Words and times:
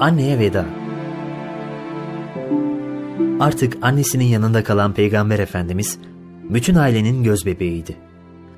Anneye 0.00 0.38
veda. 0.38 0.64
Artık 3.40 3.76
annesinin 3.82 4.24
yanında 4.24 4.64
kalan 4.64 4.92
Peygamber 4.92 5.38
Efendimiz 5.38 5.98
bütün 6.50 6.74
ailenin 6.74 7.22
göz 7.22 7.46
bebeğiydi. 7.46 7.96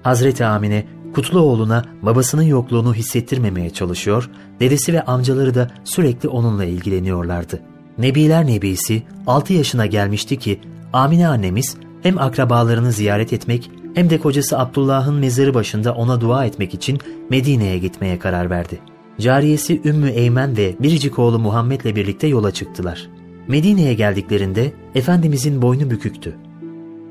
Hazreti 0.02 0.44
Amine 0.44 0.86
kutlu 1.14 1.40
oğluna 1.40 1.84
babasının 2.02 2.42
yokluğunu 2.42 2.94
hissettirmemeye 2.94 3.70
çalışıyor, 3.70 4.30
dedesi 4.60 4.92
ve 4.92 5.02
amcaları 5.02 5.54
da 5.54 5.70
sürekli 5.84 6.28
onunla 6.28 6.64
ilgileniyorlardı. 6.64 7.60
Nebiler 7.98 8.46
Nebisi 8.46 9.02
6 9.26 9.52
yaşına 9.52 9.86
gelmişti 9.86 10.38
ki 10.38 10.60
Amine 10.92 11.28
annemiz 11.28 11.76
hem 12.02 12.18
akrabalarını 12.18 12.92
ziyaret 12.92 13.32
etmek 13.32 13.70
hem 13.94 14.10
de 14.10 14.20
kocası 14.20 14.58
Abdullah'ın 14.58 15.14
mezarı 15.14 15.54
başında 15.54 15.94
ona 15.94 16.20
dua 16.20 16.44
etmek 16.44 16.74
için 16.74 16.98
Medine'ye 17.30 17.78
gitmeye 17.78 18.18
karar 18.18 18.50
verdi. 18.50 18.97
Cariyesi 19.20 19.80
Ümmü 19.84 20.08
Eymen 20.08 20.56
ve 20.56 20.76
biricik 20.80 21.18
oğlu 21.18 21.38
Muhammed'le 21.38 21.96
birlikte 21.96 22.26
yola 22.26 22.50
çıktılar. 22.50 23.08
Medine'ye 23.48 23.94
geldiklerinde 23.94 24.72
Efendimizin 24.94 25.62
boynu 25.62 25.90
büküktü. 25.90 26.36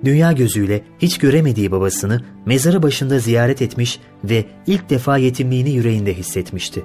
Dünya 0.06 0.32
gözüyle 0.32 0.84
hiç 1.00 1.18
göremediği 1.18 1.72
babasını 1.72 2.22
mezarı 2.46 2.84
başında 2.84 3.20
ziyaret 3.20 3.62
etmiş 3.62 4.00
ve 4.24 4.46
ilk 4.68 4.90
defa 4.90 5.18
yetimliğini 5.18 5.70
yüreğinde 5.70 6.14
hissetmişti. 6.14 6.84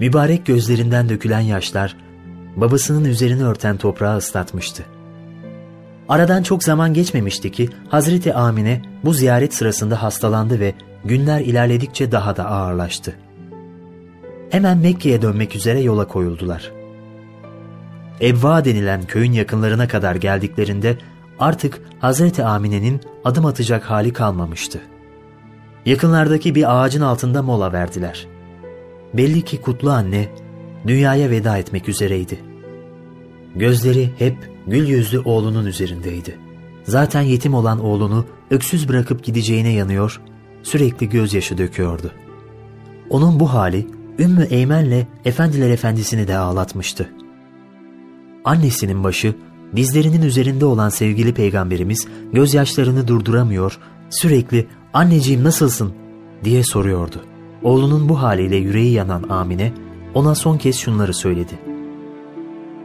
Mübarek 0.00 0.46
gözlerinden 0.46 1.08
dökülen 1.08 1.40
yaşlar 1.40 1.96
babasının 2.56 3.04
üzerini 3.04 3.44
örten 3.44 3.76
toprağı 3.76 4.16
ıslatmıştı. 4.16 4.84
Aradan 6.08 6.42
çok 6.42 6.64
zaman 6.64 6.94
geçmemişti 6.94 7.52
ki 7.52 7.68
Hazreti 7.88 8.34
Amine 8.34 8.82
bu 9.04 9.14
ziyaret 9.14 9.54
sırasında 9.54 10.02
hastalandı 10.02 10.60
ve 10.60 10.74
günler 11.04 11.40
ilerledikçe 11.40 12.12
daha 12.12 12.36
da 12.36 12.46
ağırlaştı. 12.46 13.14
Hemen 14.50 14.78
Mekke'ye 14.78 15.22
dönmek 15.22 15.56
üzere 15.56 15.80
yola 15.80 16.08
koyuldular. 16.08 16.72
Ebva 18.20 18.64
denilen 18.64 19.02
köyün 19.02 19.32
yakınlarına 19.32 19.88
kadar 19.88 20.14
geldiklerinde 20.16 20.98
artık 21.38 21.80
Hazreti 21.98 22.44
Amine'nin 22.44 23.00
adım 23.24 23.46
atacak 23.46 23.90
hali 23.90 24.12
kalmamıştı. 24.12 24.80
Yakınlardaki 25.86 26.54
bir 26.54 26.82
ağacın 26.82 27.00
altında 27.00 27.42
mola 27.42 27.72
verdiler. 27.72 28.26
Belli 29.14 29.42
ki 29.42 29.60
kutlu 29.60 29.90
anne 29.90 30.28
dünyaya 30.86 31.30
veda 31.30 31.58
etmek 31.58 31.88
üzereydi. 31.88 32.38
Gözleri 33.56 34.10
hep 34.18 34.50
gül 34.66 34.88
yüzlü 34.88 35.18
oğlunun 35.18 35.66
üzerindeydi. 35.66 36.38
Zaten 36.84 37.22
yetim 37.22 37.54
olan 37.54 37.80
oğlunu 37.80 38.24
öksüz 38.50 38.88
bırakıp 38.88 39.24
gideceğine 39.24 39.72
yanıyor, 39.72 40.20
sürekli 40.62 41.08
gözyaşı 41.08 41.58
döküyordu. 41.58 42.10
Onun 43.10 43.40
bu 43.40 43.52
hali 43.52 43.97
Ümmü 44.18 44.44
Eymen'le 44.44 45.06
Efendiler 45.24 45.70
Efendisi'ni 45.70 46.28
de 46.28 46.36
ağlatmıştı. 46.36 47.10
Annesinin 48.44 49.04
başı 49.04 49.34
dizlerinin 49.76 50.22
üzerinde 50.22 50.64
olan 50.64 50.88
sevgili 50.88 51.34
peygamberimiz 51.34 52.06
gözyaşlarını 52.32 53.08
durduramıyor, 53.08 53.78
sürekli 54.10 54.66
anneciğim 54.92 55.44
nasılsın 55.44 55.92
diye 56.44 56.62
soruyordu. 56.64 57.24
Oğlunun 57.62 58.08
bu 58.08 58.22
haliyle 58.22 58.56
yüreği 58.56 58.92
yanan 58.92 59.22
Amine 59.28 59.72
ona 60.14 60.34
son 60.34 60.58
kez 60.58 60.76
şunları 60.76 61.14
söyledi. 61.14 61.58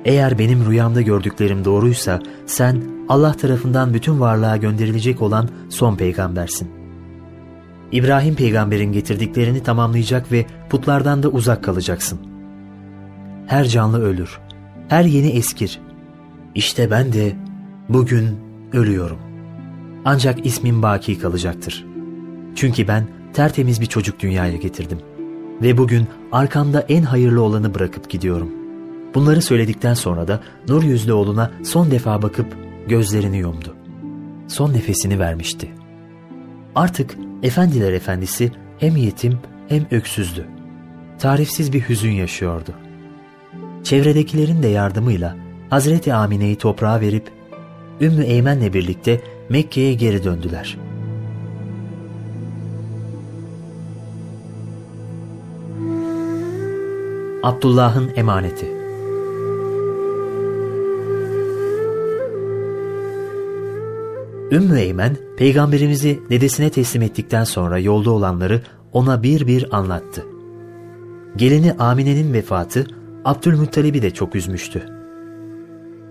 Eğer 0.06 0.40
benim 0.40 0.66
rüyamda 0.66 1.02
gördüklerim 1.02 1.66
doğruysa 1.66 2.20
sen 2.46 2.84
Allah 3.10 3.34
tarafından 3.34 3.94
bütün 3.94 4.20
varlığa 4.20 4.58
gönderilecek 4.58 5.22
olan 5.22 5.50
son 5.70 5.96
peygambersin. 5.96 6.83
İbrahim 7.94 8.36
peygamberin 8.36 8.92
getirdiklerini 8.92 9.64
tamamlayacak 9.64 10.32
ve 10.32 10.46
putlardan 10.70 11.24
da 11.24 11.30
uzak 11.30 11.64
kalacaksın. 11.64 12.20
Her 13.48 13.66
canlı 13.66 14.04
ölür, 14.04 14.40
her 14.88 15.04
yeni 15.04 15.30
eskir. 15.30 15.80
İşte 16.56 16.92
ben 16.92 17.14
de 17.14 17.36
bugün 17.90 18.40
ölüyorum. 18.74 19.20
Ancak 20.06 20.46
ismim 20.46 20.82
baki 20.82 21.20
kalacaktır. 21.20 21.86
Çünkü 22.56 22.88
ben 22.88 23.08
tertemiz 23.34 23.82
bir 23.82 23.86
çocuk 23.86 24.20
dünyaya 24.20 24.58
getirdim. 24.58 25.00
Ve 25.62 25.78
bugün 25.78 26.08
arkamda 26.32 26.82
en 26.82 27.04
hayırlı 27.04 27.42
olanı 27.42 27.76
bırakıp 27.76 28.10
gidiyorum.'' 28.10 28.64
Bunları 29.14 29.42
söyledikten 29.42 29.94
sonra 29.94 30.28
da 30.28 30.40
nur 30.68 30.84
yüzlü 30.84 31.14
oğluna 31.14 31.52
son 31.64 31.92
defa 31.92 32.22
bakıp 32.22 32.48
gözlerini 32.88 33.38
yumdu. 33.38 33.76
Son 34.48 34.74
nefesini 34.74 35.20
vermişti. 35.20 35.72
Artık 36.76 37.18
efendiler 37.44 37.94
efendisi 37.94 38.52
hem 38.78 38.96
yetim 38.96 39.40
hem 39.68 39.86
öksüzdü. 39.92 40.46
Tarifsiz 41.20 41.74
bir 41.74 41.82
hüzün 41.82 42.12
yaşıyordu. 42.12 42.72
Çevredekilerin 43.84 44.64
de 44.64 44.68
yardımıyla 44.68 45.36
Hazreti 45.70 46.14
Amine'yi 46.14 46.56
toprağa 46.56 47.02
verip 47.02 47.32
Ümmü 48.02 48.24
Eymen'le 48.24 48.74
birlikte 48.74 49.22
Mekke'ye 49.50 49.94
geri 49.94 50.24
döndüler. 50.24 50.78
Abdullah'ın 57.44 58.12
emaneti 58.16 58.83
Ümmü 64.54 64.80
Eymen, 64.80 65.18
peygamberimizi 65.38 66.20
dedesine 66.30 66.70
teslim 66.70 67.02
ettikten 67.02 67.44
sonra 67.44 67.80
yolda 67.80 68.12
olanları 68.12 68.62
ona 68.92 69.24
bir 69.24 69.48
bir 69.48 69.78
anlattı. 69.78 70.26
Gelini 71.36 71.74
Amine'nin 71.74 72.34
vefatı 72.34 72.88
Abdülmuttalib'i 73.26 74.02
de 74.02 74.12
çok 74.12 74.36
üzmüştü. 74.36 74.86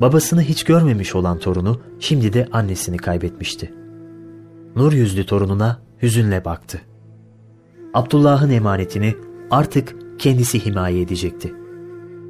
Babasını 0.00 0.42
hiç 0.42 0.64
görmemiş 0.64 1.14
olan 1.14 1.38
torunu 1.38 1.80
şimdi 2.00 2.32
de 2.32 2.48
annesini 2.52 2.96
kaybetmişti. 2.96 3.72
Nur 4.76 4.92
yüzlü 4.92 5.26
torununa 5.26 5.80
hüzünle 6.02 6.44
baktı. 6.44 6.80
Abdullah'ın 7.94 8.50
emanetini 8.50 9.14
artık 9.50 9.94
kendisi 10.18 10.66
himaye 10.66 11.00
edecekti. 11.00 11.54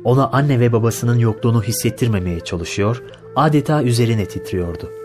Ona 0.05 0.29
anne 0.29 0.61
ve 0.61 0.73
babasının 0.73 1.19
yokluğunu 1.19 1.63
hissettirmemeye 1.63 2.41
çalışıyor, 2.41 3.03
adeta 3.37 3.83
üzerine 3.83 4.27
titriyordu.'' 4.27 5.02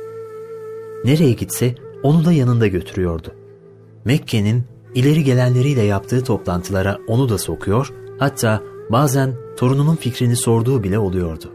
Nereye 1.05 1.33
gitse 1.33 1.75
onu 2.03 2.25
da 2.25 2.31
yanında 2.31 2.67
götürüyordu. 2.67 3.35
Mekke'nin 4.05 4.63
ileri 4.95 5.23
gelenleriyle 5.23 5.81
yaptığı 5.81 6.23
toplantılara 6.23 6.97
onu 7.07 7.29
da 7.29 7.37
sokuyor, 7.37 7.93
hatta 8.19 8.63
bazen 8.89 9.33
torununun 9.57 9.95
fikrini 9.95 10.35
sorduğu 10.35 10.83
bile 10.83 10.99
oluyordu. 10.99 11.53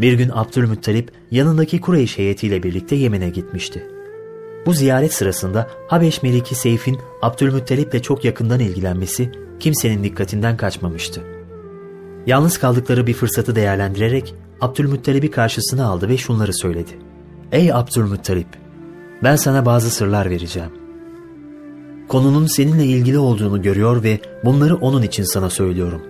Bir 0.00 0.12
gün 0.12 0.30
Abdülmuttalip 0.34 1.10
yanındaki 1.30 1.80
Kureyş 1.80 2.18
heyetiyle 2.18 2.62
birlikte 2.62 2.96
Yemen'e 2.96 3.30
gitmişti. 3.30 3.86
Bu 4.66 4.72
ziyaret 4.72 5.14
sırasında 5.14 5.70
Habeş 5.88 6.22
Meliki 6.22 6.54
Seyf'in 6.54 6.98
Abdülmuttalip'le 7.22 8.02
çok 8.02 8.24
yakından 8.24 8.60
ilgilenmesi 8.60 9.32
kimsenin 9.60 10.04
dikkatinden 10.04 10.56
kaçmamıştı. 10.56 11.20
Yalnız 12.26 12.58
kaldıkları 12.58 13.06
bir 13.06 13.14
fırsatı 13.14 13.56
değerlendirerek 13.56 14.34
Abdülmuttalip'i 14.60 15.30
karşısına 15.30 15.86
aldı 15.86 16.08
ve 16.08 16.16
şunları 16.16 16.54
söyledi. 16.54 16.92
Ey 17.54 17.72
Abdülmuttalip! 17.72 18.46
Ben 19.22 19.36
sana 19.36 19.66
bazı 19.66 19.90
sırlar 19.90 20.30
vereceğim. 20.30 20.70
Konunun 22.08 22.46
seninle 22.46 22.84
ilgili 22.84 23.18
olduğunu 23.18 23.62
görüyor 23.62 24.02
ve 24.02 24.18
bunları 24.44 24.76
onun 24.76 25.02
için 25.02 25.24
sana 25.24 25.50
söylüyorum. 25.50 26.02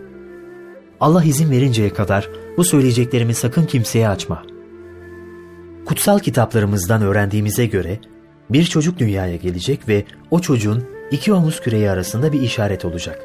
Allah 1.00 1.24
izin 1.24 1.50
verinceye 1.50 1.90
kadar 1.90 2.28
bu 2.56 2.64
söyleyeceklerimi 2.64 3.34
sakın 3.34 3.66
kimseye 3.66 4.08
açma. 4.08 4.42
Kutsal 5.86 6.18
kitaplarımızdan 6.18 7.02
öğrendiğimize 7.02 7.66
göre 7.66 7.98
bir 8.50 8.64
çocuk 8.64 8.98
dünyaya 8.98 9.36
gelecek 9.36 9.88
ve 9.88 10.04
o 10.30 10.40
çocuğun 10.40 10.84
iki 11.10 11.32
omuz 11.32 11.60
küreği 11.60 11.90
arasında 11.90 12.32
bir 12.32 12.40
işaret 12.40 12.84
olacak. 12.84 13.18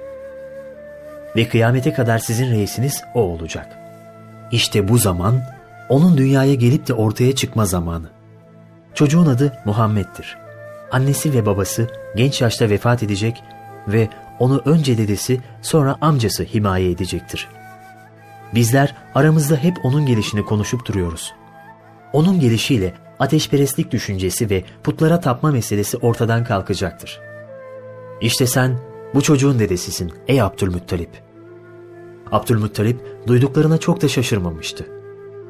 Ve 1.35 1.47
kıyamete 1.47 1.93
kadar 1.93 2.19
sizin 2.19 2.51
reisiniz 2.51 3.03
o 3.15 3.21
olacak. 3.21 3.67
İşte 4.51 4.87
bu 4.87 4.97
zaman 4.97 5.41
onun 5.89 6.17
dünyaya 6.17 6.53
gelip 6.53 6.87
de 6.87 6.93
ortaya 6.93 7.35
çıkma 7.35 7.65
zamanı. 7.65 8.09
Çocuğun 8.93 9.25
adı 9.25 9.53
Muhammed'dir. 9.65 10.37
Annesi 10.91 11.33
ve 11.33 11.45
babası 11.45 11.87
genç 12.15 12.41
yaşta 12.41 12.69
vefat 12.69 13.03
edecek 13.03 13.43
ve 13.87 14.09
onu 14.39 14.61
önce 14.65 14.97
dedesi 14.97 15.41
sonra 15.61 15.97
amcası 16.01 16.43
himaye 16.43 16.91
edecektir. 16.91 17.47
Bizler 18.55 18.95
aramızda 19.15 19.55
hep 19.55 19.77
onun 19.83 20.05
gelişini 20.05 20.45
konuşup 20.45 20.85
duruyoruz. 20.85 21.33
Onun 22.13 22.39
gelişiyle 22.39 22.93
ateşperestlik 23.19 23.91
düşüncesi 23.91 24.49
ve 24.49 24.63
putlara 24.83 25.19
tapma 25.19 25.51
meselesi 25.51 25.97
ortadan 25.97 26.43
kalkacaktır. 26.43 27.19
İşte 28.21 28.47
sen 28.47 28.77
bu 29.13 29.21
çocuğun 29.21 29.59
dedesisin 29.59 30.11
ey 30.27 30.41
Abdülmuttalip. 30.41 31.09
Abdülmuttalip 32.31 33.27
duyduklarına 33.27 33.77
çok 33.77 34.01
da 34.01 34.07
şaşırmamıştı. 34.07 34.98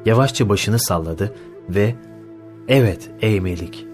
Yavaşça 0.06 0.48
başını 0.48 0.78
salladı 0.78 1.34
ve 1.68 1.94
''Evet 2.68 3.10
ey 3.20 3.40
Melik, 3.40 3.86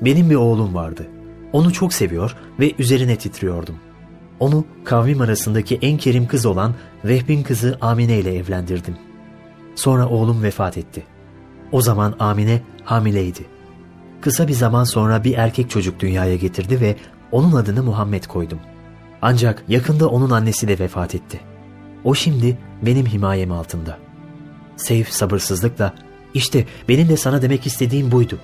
benim 0.00 0.30
bir 0.30 0.34
oğlum 0.34 0.74
vardı. 0.74 1.06
Onu 1.52 1.72
çok 1.72 1.92
seviyor 1.92 2.36
ve 2.60 2.72
üzerine 2.78 3.16
titriyordum. 3.16 3.76
Onu 4.40 4.64
kavmim 4.84 5.20
arasındaki 5.20 5.78
en 5.82 5.98
kerim 5.98 6.26
kız 6.26 6.46
olan 6.46 6.74
Vehbin 7.04 7.42
kızı 7.42 7.78
Amine 7.80 8.18
ile 8.18 8.34
evlendirdim. 8.34 8.96
Sonra 9.74 10.08
oğlum 10.08 10.42
vefat 10.42 10.78
etti. 10.78 11.02
O 11.72 11.80
zaman 11.80 12.14
Amine 12.18 12.62
hamileydi. 12.84 13.44
Kısa 14.20 14.48
bir 14.48 14.52
zaman 14.52 14.84
sonra 14.84 15.24
bir 15.24 15.34
erkek 15.34 15.70
çocuk 15.70 16.00
dünyaya 16.00 16.36
getirdi 16.36 16.80
ve 16.80 16.96
onun 17.32 17.52
adını 17.52 17.82
Muhammed 17.82 18.24
koydum. 18.24 18.58
Ancak 19.22 19.64
yakında 19.68 20.08
onun 20.08 20.30
annesi 20.30 20.68
de 20.68 20.78
vefat 20.78 21.14
etti. 21.14 21.40
O 22.04 22.14
şimdi 22.14 22.58
benim 22.82 23.06
himayem 23.06 23.52
altında. 23.52 23.98
Seyf 24.76 25.08
sabırsızlıkla, 25.08 25.94
işte 26.34 26.64
benim 26.88 27.08
de 27.08 27.16
sana 27.16 27.42
demek 27.42 27.66
istediğim 27.66 28.12
buydu. 28.12 28.38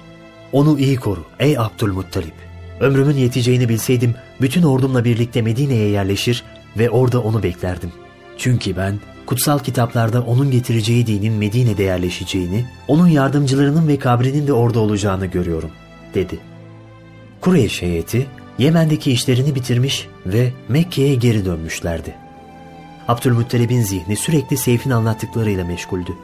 Onu 0.52 0.78
iyi 0.78 0.96
koru 0.96 1.24
ey 1.38 1.58
Abdülmuttalip. 1.58 2.34
Ömrümün 2.80 3.16
yeteceğini 3.16 3.68
bilseydim 3.68 4.14
bütün 4.40 4.62
ordumla 4.62 5.04
birlikte 5.04 5.42
Medine'ye 5.42 5.88
yerleşir 5.88 6.44
ve 6.78 6.90
orada 6.90 7.22
onu 7.22 7.42
beklerdim. 7.42 7.92
Çünkü 8.38 8.76
ben 8.76 9.00
kutsal 9.26 9.58
kitaplarda 9.58 10.22
onun 10.22 10.50
getireceği 10.50 11.06
dinin 11.06 11.32
Medine'de 11.32 11.82
yerleşeceğini, 11.82 12.66
onun 12.88 13.08
yardımcılarının 13.08 13.88
ve 13.88 13.98
kabrinin 13.98 14.46
de 14.46 14.52
orada 14.52 14.80
olacağını 14.80 15.26
görüyorum, 15.26 15.70
dedi. 16.14 16.38
Kureyş 17.40 17.82
heyeti 17.82 18.26
Yemen'deki 18.58 19.12
işlerini 19.12 19.54
bitirmiş 19.54 20.08
ve 20.26 20.52
Mekke'ye 20.68 21.14
geri 21.14 21.44
dönmüşlerdi. 21.44 22.27
Abdülmuttalib'in 23.08 23.82
zihni 23.82 24.16
sürekli 24.16 24.56
Seyf'in 24.56 24.90
anlattıklarıyla 24.90 25.64
meşguldü. 25.64 26.16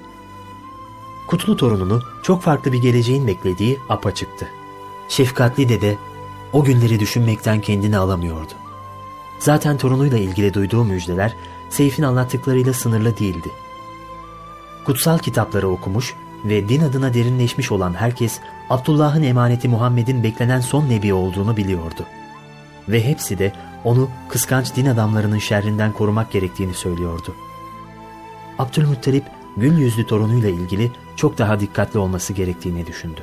Kutlu 1.26 1.56
torununu 1.56 2.02
çok 2.22 2.42
farklı 2.42 2.72
bir 2.72 2.82
geleceğin 2.82 3.26
beklediği 3.26 3.78
apaçıktı. 3.88 4.48
Şefkatli 5.08 5.68
dede 5.68 5.96
o 6.52 6.64
günleri 6.64 7.00
düşünmekten 7.00 7.60
kendini 7.60 7.98
alamıyordu. 7.98 8.52
Zaten 9.38 9.76
torunuyla 9.78 10.18
ilgili 10.18 10.54
duyduğu 10.54 10.84
müjdeler 10.84 11.34
Seyf'in 11.70 12.02
anlattıklarıyla 12.02 12.72
sınırlı 12.72 13.18
değildi. 13.18 13.48
Kutsal 14.84 15.18
kitapları 15.18 15.68
okumuş 15.68 16.14
ve 16.44 16.68
din 16.68 16.82
adına 16.82 17.14
derinleşmiş 17.14 17.72
olan 17.72 17.94
herkes 17.94 18.40
Abdullah'ın 18.70 19.22
emaneti 19.22 19.68
Muhammed'in 19.68 20.22
beklenen 20.22 20.60
son 20.60 20.88
nebi 20.88 21.14
olduğunu 21.14 21.56
biliyordu. 21.56 22.06
Ve 22.88 23.04
hepsi 23.04 23.38
de 23.38 23.52
onu 23.84 24.08
kıskanç 24.28 24.76
din 24.76 24.86
adamlarının 24.86 25.38
şerrinden 25.38 25.92
korumak 25.92 26.32
gerektiğini 26.32 26.74
söylüyordu. 26.74 27.34
Abdülmuttalip 28.58 29.24
gül 29.56 29.78
yüzlü 29.78 30.06
torunuyla 30.06 30.48
ilgili 30.48 30.90
çok 31.16 31.38
daha 31.38 31.60
dikkatli 31.60 31.98
olması 31.98 32.32
gerektiğini 32.32 32.86
düşündü. 32.86 33.20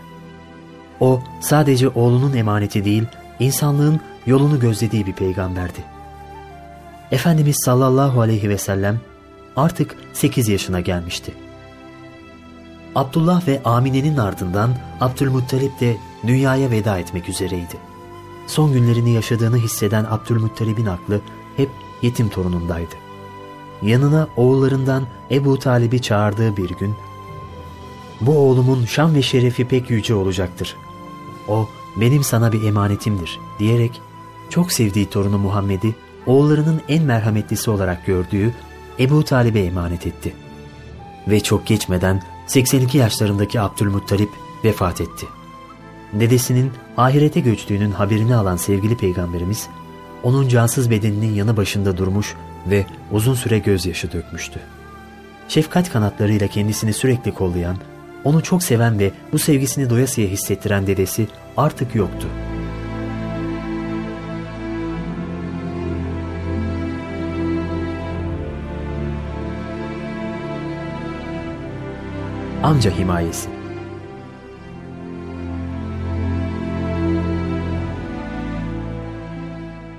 O 0.99 1.21
sadece 1.39 1.89
oğlunun 1.89 2.33
emaneti 2.33 2.85
değil, 2.85 3.03
insanlığın 3.39 3.99
yolunu 4.25 4.59
gözlediği 4.59 5.05
bir 5.05 5.13
peygamberdi. 5.13 5.83
Efendimiz 7.11 7.55
sallallahu 7.65 8.21
aleyhi 8.21 8.49
ve 8.49 8.57
sellem 8.57 8.99
artık 9.55 9.95
8 10.13 10.47
yaşına 10.47 10.79
gelmişti. 10.79 11.33
Abdullah 12.95 13.47
ve 13.47 13.61
Amine'nin 13.65 14.17
ardından 14.17 14.75
Abdülmuttalip 15.01 15.79
de 15.79 15.97
dünyaya 16.27 16.71
veda 16.71 16.97
etmek 16.99 17.29
üzereydi. 17.29 17.90
Son 18.47 18.73
günlerini 18.73 19.11
yaşadığını 19.11 19.57
hisseden 19.57 20.05
Abdülmuttalib'in 20.09 20.85
aklı 20.85 21.21
hep 21.57 21.69
yetim 22.01 22.29
torunundaydı. 22.29 22.95
Yanına 23.81 24.27
oğullarından 24.37 25.03
Ebu 25.31 25.59
Talib'i 25.59 26.01
çağırdığı 26.01 26.57
bir 26.57 26.69
gün, 26.69 26.95
''Bu 28.21 28.37
oğlumun 28.37 28.85
şan 28.85 29.15
ve 29.15 29.21
şerefi 29.21 29.67
pek 29.67 29.89
yüce 29.89 30.15
olacaktır. 30.15 30.75
O 31.47 31.69
benim 31.97 32.23
sana 32.23 32.51
bir 32.51 32.63
emanetimdir.'' 32.63 33.39
diyerek 33.59 34.01
çok 34.49 34.71
sevdiği 34.71 35.09
torunu 35.09 35.37
Muhammed'i 35.37 35.95
oğullarının 36.25 36.81
en 36.87 37.03
merhametlisi 37.03 37.71
olarak 37.71 38.05
gördüğü 38.05 38.53
Ebu 38.99 39.23
Talib'e 39.23 39.59
emanet 39.59 40.07
etti. 40.07 40.33
Ve 41.27 41.39
çok 41.39 41.67
geçmeden 41.67 42.23
82 42.47 42.97
yaşlarındaki 42.97 43.61
Abdülmuttalip 43.61 44.29
vefat 44.63 45.01
etti. 45.01 45.40
Dedesinin 46.13 46.71
ahirete 46.97 47.39
göçtüğünün 47.39 47.91
haberini 47.91 48.35
alan 48.35 48.57
sevgili 48.57 48.97
peygamberimiz, 48.97 49.67
onun 50.23 50.47
cansız 50.47 50.89
bedeninin 50.89 51.33
yanı 51.33 51.57
başında 51.57 51.97
durmuş 51.97 52.35
ve 52.69 52.85
uzun 53.11 53.33
süre 53.33 53.59
gözyaşı 53.59 54.11
dökmüştü. 54.11 54.59
Şefkat 55.47 55.91
kanatlarıyla 55.91 56.47
kendisini 56.47 56.93
sürekli 56.93 57.33
kollayan, 57.33 57.77
onu 58.23 58.43
çok 58.43 58.63
seven 58.63 58.99
ve 58.99 59.11
bu 59.31 59.39
sevgisini 59.39 59.89
doyasıya 59.89 60.27
hissettiren 60.27 60.87
dedesi 60.87 61.27
artık 61.57 61.95
yoktu. 61.95 62.27
Amca 72.63 72.91
himayesi 72.91 73.60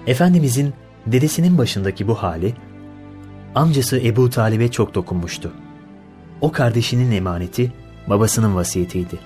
Efendimizin 0.07 0.75
dedesinin 1.07 1.59
başındaki 1.59 2.09
bu 2.09 2.15
hali 2.15 2.55
amcası 3.55 4.01
Ebu 4.01 4.31
Talib'e 4.31 4.71
çok 4.71 4.95
dokunmuştu. 4.95 5.53
O 6.41 6.53
kardeşinin 6.53 7.11
emaneti 7.11 7.73
babasının 8.07 8.55
vasiyetiydi. 8.55 9.19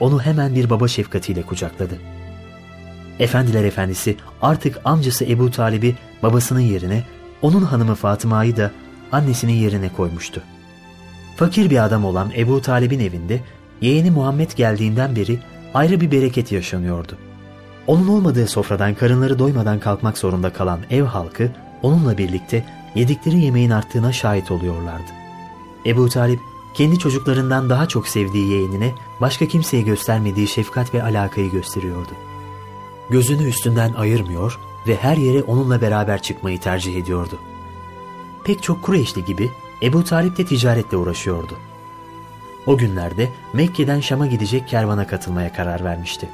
Onu 0.00 0.22
hemen 0.22 0.54
bir 0.54 0.70
baba 0.70 0.88
şefkatiyle 0.88 1.42
kucakladı. 1.42 1.98
Efendiler 3.18 3.64
efendisi 3.64 4.16
artık 4.42 4.80
amcası 4.84 5.24
Ebu 5.24 5.50
Talib'i 5.50 5.96
babasının 6.22 6.60
yerine 6.60 7.04
onun 7.42 7.62
hanımı 7.62 7.94
Fatıma'yı 7.94 8.56
da 8.56 8.70
annesinin 9.12 9.52
yerine 9.52 9.88
koymuştu. 9.88 10.42
Fakir 11.36 11.70
bir 11.70 11.84
adam 11.84 12.04
olan 12.04 12.32
Ebu 12.36 12.60
Talib'in 12.60 13.00
evinde 13.00 13.40
yeğeni 13.80 14.10
Muhammed 14.10 14.50
geldiğinden 14.50 15.16
beri 15.16 15.38
ayrı 15.74 16.00
bir 16.00 16.10
bereket 16.10 16.52
yaşanıyordu. 16.52 17.18
Onun 17.86 18.08
olmadığı 18.08 18.46
sofradan 18.46 18.94
karınları 18.94 19.38
doymadan 19.38 19.80
kalkmak 19.80 20.18
zorunda 20.18 20.52
kalan 20.52 20.80
ev 20.90 21.02
halkı 21.02 21.50
onunla 21.82 22.18
birlikte 22.18 22.64
yedikleri 22.94 23.38
yemeğin 23.38 23.70
arttığına 23.70 24.12
şahit 24.12 24.50
oluyorlardı. 24.50 25.12
Ebu 25.86 26.08
Talip 26.08 26.40
kendi 26.74 26.98
çocuklarından 26.98 27.70
daha 27.70 27.88
çok 27.88 28.08
sevdiği 28.08 28.50
yeğenine 28.50 28.94
başka 29.20 29.46
kimseye 29.46 29.82
göstermediği 29.82 30.48
şefkat 30.48 30.94
ve 30.94 31.02
alakayı 31.02 31.50
gösteriyordu. 31.50 32.12
Gözünü 33.10 33.48
üstünden 33.48 33.92
ayırmıyor 33.92 34.58
ve 34.86 34.96
her 34.96 35.16
yere 35.16 35.42
onunla 35.42 35.80
beraber 35.80 36.22
çıkmayı 36.22 36.60
tercih 36.60 36.96
ediyordu. 36.96 37.38
Pek 38.44 38.62
çok 38.62 38.82
Kureyşli 38.82 39.24
gibi 39.24 39.50
Ebu 39.82 40.04
Talip 40.04 40.38
de 40.38 40.44
ticaretle 40.44 40.96
uğraşıyordu. 40.96 41.54
O 42.66 42.76
günlerde 42.76 43.28
Mekke'den 43.52 44.00
Şam'a 44.00 44.26
gidecek 44.26 44.68
kervana 44.68 45.06
katılmaya 45.06 45.52
karar 45.52 45.84
vermişti. 45.84 46.28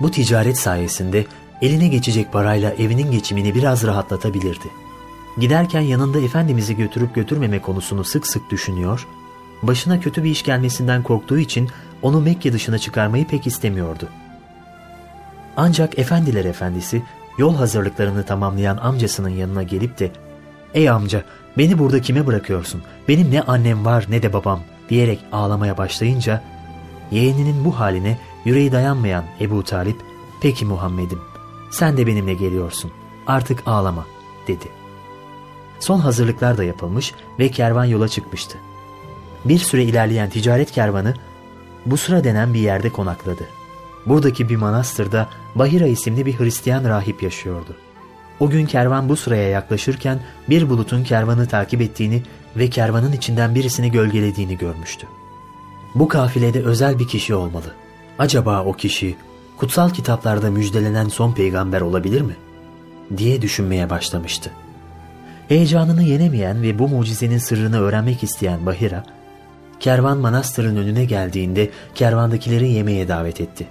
Bu 0.00 0.10
ticaret 0.10 0.58
sayesinde 0.58 1.26
eline 1.62 1.88
geçecek 1.88 2.32
parayla 2.32 2.70
evinin 2.70 3.10
geçimini 3.10 3.54
biraz 3.54 3.84
rahatlatabilirdi. 3.84 4.68
Giderken 5.38 5.80
yanında 5.80 6.20
Efendimiz'i 6.20 6.76
götürüp 6.76 7.14
götürmeme 7.14 7.62
konusunu 7.62 8.04
sık 8.04 8.26
sık 8.26 8.50
düşünüyor, 8.50 9.06
başına 9.62 10.00
kötü 10.00 10.24
bir 10.24 10.30
iş 10.30 10.42
gelmesinden 10.42 11.02
korktuğu 11.02 11.38
için 11.38 11.68
onu 12.02 12.20
Mekke 12.20 12.52
dışına 12.52 12.78
çıkarmayı 12.78 13.26
pek 13.26 13.46
istemiyordu. 13.46 14.08
Ancak 15.56 15.98
Efendiler 15.98 16.44
Efendisi 16.44 17.02
yol 17.38 17.56
hazırlıklarını 17.56 18.24
tamamlayan 18.24 18.76
amcasının 18.76 19.28
yanına 19.28 19.62
gelip 19.62 19.98
de 19.98 20.10
''Ey 20.74 20.90
amca 20.90 21.22
beni 21.58 21.78
burada 21.78 22.00
kime 22.00 22.26
bırakıyorsun? 22.26 22.82
Benim 23.08 23.30
ne 23.30 23.42
annem 23.42 23.84
var 23.84 24.06
ne 24.08 24.22
de 24.22 24.32
babam.'' 24.32 24.78
diyerek 24.88 25.18
ağlamaya 25.32 25.78
başlayınca 25.78 26.42
yeğeninin 27.10 27.64
bu 27.64 27.80
haline 27.80 28.18
yüreği 28.44 28.72
dayanmayan 28.72 29.24
Ebu 29.40 29.62
Talip 29.62 30.00
''Peki 30.40 30.64
Muhammed'im 30.64 31.20
sen 31.70 31.96
de 31.96 32.06
benimle 32.06 32.34
geliyorsun 32.34 32.90
artık 33.26 33.62
ağlama.'' 33.66 34.06
dedi. 34.48 34.68
Son 35.80 35.98
hazırlıklar 35.98 36.58
da 36.58 36.64
yapılmış 36.64 37.14
ve 37.38 37.48
kervan 37.48 37.84
yola 37.84 38.08
çıkmıştı. 38.08 38.58
Bir 39.44 39.58
süre 39.58 39.84
ilerleyen 39.84 40.30
ticaret 40.30 40.70
kervanı 40.70 41.14
Busra 41.86 42.24
denen 42.24 42.54
bir 42.54 42.60
yerde 42.60 42.90
konakladı. 42.90 43.46
Buradaki 44.06 44.48
bir 44.48 44.56
manastırda 44.56 45.28
Bahira 45.54 45.86
isimli 45.86 46.26
bir 46.26 46.38
Hristiyan 46.38 46.84
rahip 46.84 47.22
yaşıyordu. 47.22 47.76
O 48.40 48.50
gün 48.50 48.66
kervan 48.66 49.08
bu 49.08 49.16
sıraya 49.16 49.48
yaklaşırken 49.48 50.20
bir 50.48 50.70
bulutun 50.70 51.04
kervanı 51.04 51.48
takip 51.48 51.80
ettiğini 51.80 52.22
ve 52.56 52.70
kervanın 52.70 53.12
içinden 53.12 53.54
birisini 53.54 53.90
gölgelediğini 53.90 54.58
görmüştü. 54.58 55.06
Bu 55.94 56.08
kafilede 56.08 56.62
özel 56.62 56.98
bir 56.98 57.08
kişi 57.08 57.34
olmalı. 57.34 57.74
Acaba 58.18 58.64
o 58.64 58.72
kişi 58.72 59.16
kutsal 59.56 59.90
kitaplarda 59.90 60.50
müjdelenen 60.50 61.08
son 61.08 61.32
peygamber 61.32 61.80
olabilir 61.80 62.20
mi? 62.20 62.36
diye 63.16 63.42
düşünmeye 63.42 63.90
başlamıştı. 63.90 64.50
Heyecanını 65.48 66.02
yenemeyen 66.02 66.62
ve 66.62 66.78
bu 66.78 66.88
mucizenin 66.88 67.38
sırrını 67.38 67.80
öğrenmek 67.80 68.22
isteyen 68.22 68.66
Bahira, 68.66 69.04
kervan 69.80 70.18
manastırın 70.18 70.76
önüne 70.76 71.04
geldiğinde 71.04 71.70
kervandakileri 71.94 72.68
yemeğe 72.68 73.08
davet 73.08 73.40
etti. 73.40 73.66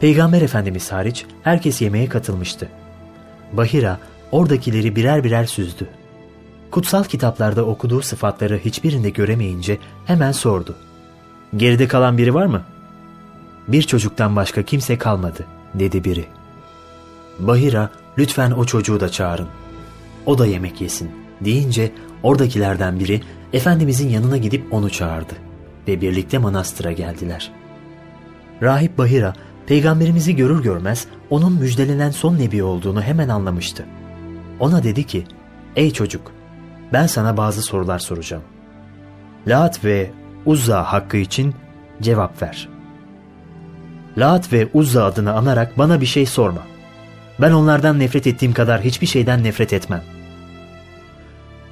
Peygamber 0.00 0.42
Efendimiz 0.42 0.92
hariç 0.92 1.26
herkes 1.42 1.82
yemeğe 1.82 2.08
katılmıştı. 2.08 2.68
Bahira 3.52 3.98
oradakileri 4.32 4.96
birer 4.96 5.24
birer 5.24 5.44
süzdü. 5.44 5.88
Kutsal 6.70 7.04
kitaplarda 7.04 7.64
okuduğu 7.64 8.02
sıfatları 8.02 8.58
hiçbirinde 8.58 9.10
göremeyince 9.10 9.78
hemen 10.06 10.32
sordu. 10.32 10.76
Geride 11.56 11.88
kalan 11.88 12.18
biri 12.18 12.34
var 12.34 12.46
mı? 12.46 12.62
Bir 13.72 13.82
çocuktan 13.82 14.36
başka 14.36 14.62
kimse 14.62 14.98
kalmadı, 14.98 15.46
dedi 15.74 16.04
biri. 16.04 16.24
Bahira, 17.38 17.90
lütfen 18.18 18.50
o 18.50 18.64
çocuğu 18.64 19.00
da 19.00 19.08
çağırın. 19.08 19.48
O 20.26 20.38
da 20.38 20.46
yemek 20.46 20.80
yesin, 20.80 21.10
deyince 21.40 21.92
oradakilerden 22.22 23.00
biri 23.00 23.20
Efendimizin 23.52 24.08
yanına 24.08 24.36
gidip 24.36 24.72
onu 24.72 24.90
çağırdı 24.90 25.32
ve 25.88 26.00
birlikte 26.00 26.38
manastıra 26.38 26.92
geldiler. 26.92 27.52
Rahip 28.62 28.98
Bahira, 28.98 29.32
peygamberimizi 29.66 30.36
görür 30.36 30.62
görmez 30.62 31.06
onun 31.30 31.52
müjdelenen 31.52 32.10
son 32.10 32.38
nebi 32.38 32.62
olduğunu 32.62 33.02
hemen 33.02 33.28
anlamıştı. 33.28 33.86
Ona 34.60 34.82
dedi 34.82 35.04
ki, 35.06 35.24
''Ey 35.76 35.90
çocuk, 35.90 36.32
ben 36.92 37.06
sana 37.06 37.36
bazı 37.36 37.62
sorular 37.62 37.98
soracağım. 37.98 38.42
Lat 39.46 39.84
ve 39.84 40.10
Uzza 40.46 40.92
hakkı 40.92 41.16
için 41.16 41.54
cevap 42.02 42.42
ver. 42.42 42.71
Lat 44.18 44.52
ve 44.52 44.68
Uzza 44.74 45.04
adını 45.04 45.32
anarak 45.32 45.78
bana 45.78 46.00
bir 46.00 46.06
şey 46.06 46.26
sorma. 46.26 46.62
Ben 47.40 47.52
onlardan 47.52 47.98
nefret 47.98 48.26
ettiğim 48.26 48.52
kadar 48.52 48.80
hiçbir 48.80 49.06
şeyden 49.06 49.44
nefret 49.44 49.72
etmem. 49.72 50.02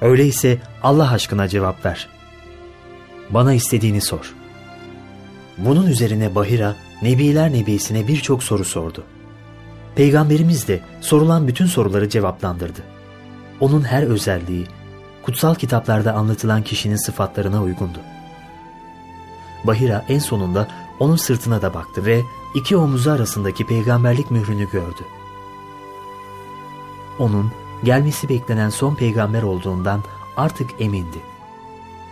Öyleyse 0.01 0.57
Allah 0.83 1.11
aşkına 1.11 1.47
cevap 1.47 1.85
ver. 1.85 2.07
Bana 3.29 3.53
istediğini 3.53 4.01
sor. 4.01 4.33
Bunun 5.57 5.87
üzerine 5.87 6.35
Bahira, 6.35 6.75
Nebiler 7.01 7.53
Nebisi'ne 7.53 8.07
birçok 8.07 8.43
soru 8.43 8.65
sordu. 8.65 9.03
Peygamberimiz 9.95 10.67
de 10.67 10.79
sorulan 11.01 11.47
bütün 11.47 11.65
soruları 11.65 12.09
cevaplandırdı. 12.09 12.81
Onun 13.59 13.81
her 13.81 14.03
özelliği, 14.03 14.65
kutsal 15.23 15.55
kitaplarda 15.55 16.13
anlatılan 16.13 16.63
kişinin 16.63 16.95
sıfatlarına 16.95 17.61
uygundu. 17.63 17.99
Bahira 19.63 20.05
en 20.09 20.19
sonunda 20.19 20.67
onun 21.01 21.15
sırtına 21.15 21.61
da 21.61 21.73
baktı 21.73 22.05
ve 22.05 22.25
iki 22.53 22.77
omuzu 22.77 23.11
arasındaki 23.11 23.65
peygamberlik 23.65 24.31
mührünü 24.31 24.69
gördü. 24.69 25.05
Onun 27.19 27.51
gelmesi 27.83 28.29
beklenen 28.29 28.69
son 28.69 28.95
peygamber 28.95 29.43
olduğundan 29.43 30.03
artık 30.37 30.69
emindi. 30.79 31.17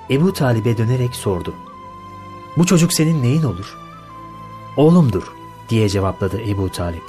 Ebu 0.10 0.34
Talib'e 0.34 0.78
dönerek 0.78 1.16
sordu. 1.16 1.54
Bu 2.58 2.66
çocuk 2.66 2.94
senin 2.94 3.24
neyin 3.24 3.44
olur? 3.44 3.78
Oğlumdur 4.78 5.34
diye 5.70 5.90
cevapladı 5.90 6.42
Ebu 6.42 6.70
Talip. 6.70 7.04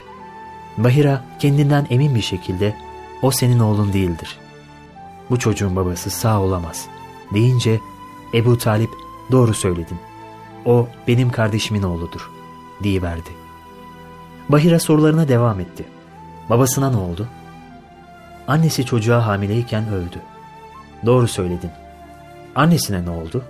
Bahira 0.78 1.24
kendinden 1.38 1.86
emin 1.90 2.14
bir 2.14 2.22
şekilde 2.22 2.76
o 3.22 3.30
senin 3.30 3.58
oğlun 3.58 3.92
değildir. 3.92 4.38
Bu 5.30 5.38
çocuğun 5.38 5.76
babası 5.76 6.10
sağ 6.10 6.40
olamaz 6.40 6.86
deyince 7.34 7.80
Ebu 8.34 8.58
Talip 8.58 8.90
doğru 9.30 9.54
söyledin. 9.54 10.09
O 10.64 10.88
benim 11.08 11.30
kardeşimin 11.30 11.82
oğludur 11.82 12.30
diyiverdi. 12.82 13.30
Bahira 14.48 14.80
sorularına 14.80 15.28
devam 15.28 15.60
etti. 15.60 15.84
Babasına 16.50 16.90
ne 16.90 16.96
oldu? 16.96 17.28
Annesi 18.48 18.86
çocuğa 18.86 19.26
hamileyken 19.26 19.88
öldü. 19.88 20.22
Doğru 21.06 21.28
söyledin. 21.28 21.70
Annesine 22.54 23.04
ne 23.04 23.10
oldu? 23.10 23.44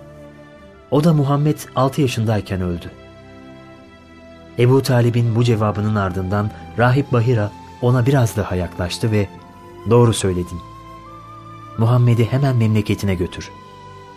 O 0.91 1.03
da 1.03 1.13
Muhammed 1.13 1.57
6 1.75 2.01
yaşındayken 2.01 2.61
öldü. 2.61 2.91
Ebu 4.59 4.81
Talib'in 4.81 5.35
bu 5.35 5.43
cevabının 5.43 5.95
ardından 5.95 6.51
Rahip 6.77 7.11
Bahira 7.11 7.51
ona 7.81 8.05
biraz 8.05 8.37
daha 8.37 8.55
yaklaştı 8.55 9.11
ve 9.11 9.27
''Doğru 9.89 10.13
söyledin. 10.13 10.59
Muhammed'i 11.77 12.31
hemen 12.31 12.55
memleketine 12.55 13.15
götür. 13.15 13.51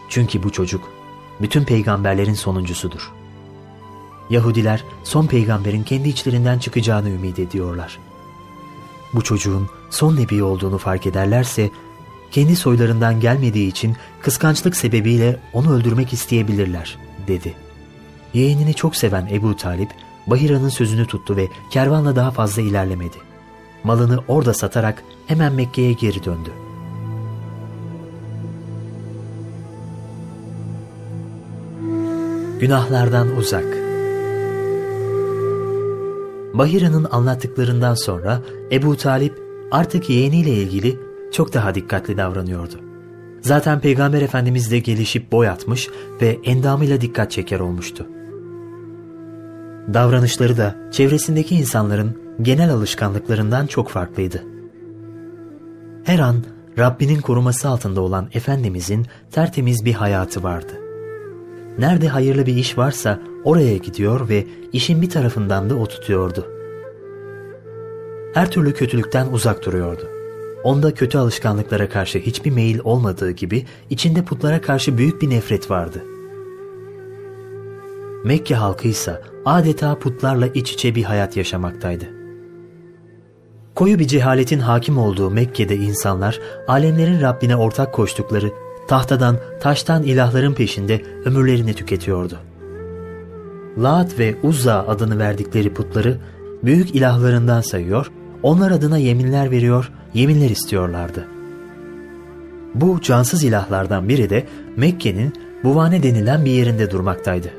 Çünkü 0.09 0.43
bu 0.43 0.53
çocuk 0.53 0.91
bütün 1.41 1.65
peygamberlerin 1.65 2.35
sonuncusudur. 2.35 3.13
Yahudiler 4.31 4.85
son 5.05 5.27
peygamberin 5.27 5.83
kendi 5.83 6.09
içlerinden 6.09 6.59
çıkacağını 6.59 7.11
ümit 7.11 7.39
ediyorlar. 7.39 7.99
Bu 9.15 9.23
çocuğun 9.23 9.69
son 9.91 10.17
nebi 10.17 10.43
olduğunu 10.43 10.79
fark 10.79 11.07
ederlerse 11.07 11.71
kendi 12.31 12.57
soylarından 12.57 13.21
gelmediği 13.21 13.69
için 13.69 13.97
kıskançlık 14.23 14.77
sebebiyle 14.77 15.41
onu 15.53 15.75
öldürmek 15.75 16.13
isteyebilirler, 16.13 16.99
dedi. 17.29 17.55
Yeğenini 18.35 18.75
çok 18.75 18.97
seven 18.97 19.29
Ebu 19.33 19.57
Talip, 19.57 19.91
Bahira'nın 20.27 20.69
sözünü 20.69 21.07
tuttu 21.07 21.37
ve 21.37 21.49
kervanla 21.71 22.17
daha 22.17 22.31
fazla 22.31 22.63
ilerlemedi. 22.63 23.17
Malını 23.85 24.21
orada 24.29 24.55
satarak 24.55 25.05
hemen 25.27 25.53
Mekke'ye 25.53 25.93
geri 25.93 26.25
döndü. 26.25 26.64
Günahlardan 32.61 33.37
uzak 33.37 33.65
Bahira'nın 36.55 37.07
anlattıklarından 37.11 37.95
sonra 37.95 38.43
Ebu 38.73 38.97
Talip 38.97 39.43
artık 39.71 40.11
yeğeniyle 40.11 40.51
ilgili 40.51 40.99
çok 41.33 41.55
daha 41.55 41.75
dikkatli 41.75 42.17
davranıyordu. 42.17 42.75
Zaten 43.41 43.81
Peygamber 43.81 44.23
Efendimiz 44.23 44.71
de 44.71 44.79
gelişip 44.79 45.33
boy 45.33 45.49
atmış 45.49 45.89
ve 46.21 46.39
endamıyla 46.45 47.01
dikkat 47.01 47.31
çeker 47.31 47.61
olmuştu. 47.61 48.07
Davranışları 49.95 50.57
da 50.57 50.77
çevresindeki 50.93 51.57
insanların 51.57 52.19
genel 52.43 52.71
alışkanlıklarından 52.71 53.67
çok 53.67 53.89
farklıydı. 53.89 54.43
Her 56.05 56.19
an 56.19 56.37
Rabbinin 56.79 57.21
koruması 57.21 57.69
altında 57.69 58.01
olan 58.01 58.29
Efendimizin 58.33 59.07
tertemiz 59.31 59.85
bir 59.85 59.93
hayatı 59.93 60.43
vardı. 60.43 60.84
Nerede 61.79 62.09
hayırlı 62.09 62.47
bir 62.47 62.57
iş 62.57 62.79
varsa 62.79 63.21
oraya 63.45 63.77
gidiyor 63.77 64.29
ve 64.29 64.47
işin 64.73 65.03
bir 65.03 65.11
tarafından 65.11 65.71
da 65.71 65.75
o 65.75 65.87
tutuyordu. 65.87 66.47
Her 68.35 68.51
türlü 68.51 68.75
kötülükten 68.75 69.27
uzak 69.33 69.67
duruyordu. 69.67 70.09
Onda 70.65 70.95
kötü 70.95 71.19
alışkanlıklara 71.19 71.89
karşı 71.89 72.19
hiçbir 72.19 72.51
meyil 72.51 72.79
olmadığı 72.85 73.31
gibi 73.31 73.67
içinde 73.91 74.25
putlara 74.25 74.61
karşı 74.61 74.99
büyük 74.99 75.23
bir 75.23 75.31
nefret 75.31 75.71
vardı. 75.71 76.03
Mekke 78.25 78.55
halkı 78.55 78.89
ise 78.89 79.23
adeta 79.45 79.99
putlarla 79.99 80.47
iç 80.47 80.73
içe 80.73 80.95
bir 80.95 81.03
hayat 81.03 81.37
yaşamaktaydı. 81.37 82.05
Koyu 83.75 83.99
bir 83.99 84.07
cehaletin 84.07 84.59
hakim 84.59 84.99
olduğu 84.99 85.31
Mekke'de 85.31 85.77
insanlar 85.77 86.41
alemlerin 86.69 87.21
Rabbine 87.21 87.57
ortak 87.57 87.93
koştukları 87.93 88.51
tahtadan, 88.89 89.37
taştan 89.61 90.03
ilahların 90.03 90.55
peşinde 90.55 91.03
ömürlerini 91.25 91.75
tüketiyordu. 91.75 92.39
Laat 93.79 94.19
ve 94.19 94.35
Uzza 94.43 94.87
adını 94.89 95.19
verdikleri 95.19 95.75
putları 95.75 96.19
büyük 96.65 96.95
ilahlarından 96.95 97.61
sayıyor, 97.61 98.11
onlar 98.43 98.71
adına 98.71 98.99
yeminler 98.99 99.51
veriyor, 99.51 99.93
yeminler 100.15 100.51
istiyorlardı. 100.51 101.29
Bu 102.75 103.01
cansız 103.01 103.45
ilahlardan 103.45 104.09
biri 104.09 104.31
de 104.31 104.47
Mekke'nin 104.77 105.33
Buvane 105.65 106.03
denilen 106.03 106.45
bir 106.45 106.51
yerinde 106.51 106.91
durmaktaydı. 106.91 107.51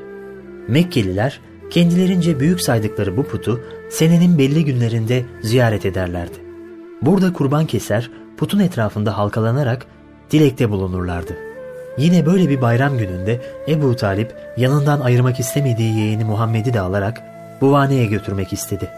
Mekkeliler 0.68 1.40
kendilerince 1.70 2.40
büyük 2.40 2.60
saydıkları 2.60 3.16
bu 3.16 3.22
putu 3.22 3.60
senenin 3.90 4.38
belli 4.38 4.64
günlerinde 4.64 5.24
ziyaret 5.42 5.86
ederlerdi. 5.86 6.34
Burada 7.02 7.32
kurban 7.32 7.66
keser, 7.66 8.10
putun 8.36 8.58
etrafında 8.58 9.18
halkalanarak 9.18 9.86
dilekte 10.30 10.70
bulunurlardı. 10.70 11.36
Yine 11.98 12.26
böyle 12.26 12.48
bir 12.48 12.62
bayram 12.62 12.98
gününde 12.98 13.40
Ebu 13.68 13.96
Talip 13.96 14.34
yanından 14.56 15.00
ayırmak 15.00 15.40
istemediği 15.40 15.98
yeğeni 15.98 16.24
Muhammed'i 16.24 16.72
de 16.72 16.80
alarak 16.80 17.22
Buvane'ye 17.60 18.06
götürmek 18.06 18.52
istedi. 18.52 18.90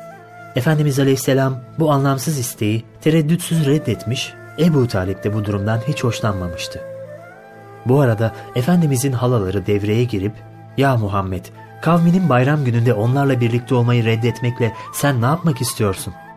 Efendimiz 0.57 0.99
Aleyhisselam 0.99 1.57
bu 1.79 1.91
anlamsız 1.93 2.39
isteği 2.39 2.85
tereddütsüz 3.01 3.67
reddetmiş, 3.67 4.33
Ebu 4.59 4.89
Talip 4.89 5.25
de 5.25 5.35
bu 5.35 5.45
durumdan 5.45 5.81
hiç 5.89 6.05
hoşlanmamıştı. 6.05 6.81
Bu 7.87 8.01
arada 8.01 8.33
Efendimizin 8.55 9.13
halaları 9.13 9.67
devreye 9.67 10.05
girip 10.05 10.33
''Ya 10.77 10.97
Muhammed, 10.97 11.45
kavminin 11.83 12.29
bayram 12.29 12.65
gününde 12.65 12.95
onlarla 12.95 13.41
birlikte 13.41 13.75
olmayı 13.75 14.05
reddetmekle 14.05 14.73
sen 14.95 15.23
ne 15.23 15.27
yapmak 15.27 15.61
istiyorsun?'' 15.61 16.28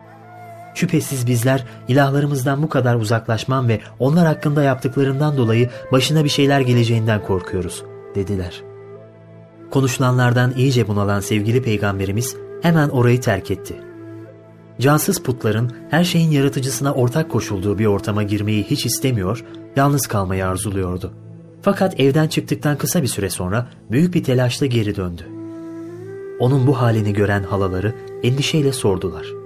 Şüphesiz 0.74 1.26
bizler 1.26 1.64
ilahlarımızdan 1.88 2.62
bu 2.62 2.68
kadar 2.68 2.94
uzaklaşman 2.94 3.68
ve 3.68 3.80
onlar 3.98 4.26
hakkında 4.26 4.62
yaptıklarından 4.62 5.36
dolayı 5.36 5.70
başına 5.92 6.24
bir 6.24 6.28
şeyler 6.28 6.60
geleceğinden 6.60 7.22
korkuyoruz, 7.22 7.82
dediler. 8.14 8.62
Konuşulanlardan 9.70 10.52
iyice 10.56 10.88
bunalan 10.88 11.20
sevgili 11.20 11.62
peygamberimiz 11.62 12.36
hemen 12.62 12.88
orayı 12.88 13.20
terk 13.20 13.50
etti. 13.50 13.74
Cansız 14.80 15.22
putların 15.22 15.72
her 15.90 16.04
şeyin 16.04 16.30
yaratıcısına 16.30 16.94
ortak 16.94 17.30
koşulduğu 17.30 17.78
bir 17.78 17.86
ortama 17.86 18.22
girmeyi 18.22 18.64
hiç 18.64 18.86
istemiyor, 18.86 19.44
yalnız 19.76 20.06
kalmayı 20.06 20.46
arzuluyordu. 20.46 21.12
Fakat 21.62 22.00
evden 22.00 22.28
çıktıktan 22.28 22.78
kısa 22.78 23.02
bir 23.02 23.06
süre 23.06 23.30
sonra 23.30 23.66
büyük 23.90 24.14
bir 24.14 24.24
telaşla 24.24 24.66
geri 24.66 24.96
döndü. 24.96 25.22
Onun 26.40 26.66
bu 26.66 26.80
halini 26.80 27.12
gören 27.12 27.42
halaları 27.42 27.94
endişeyle 28.22 28.72
sordular. 28.72 29.41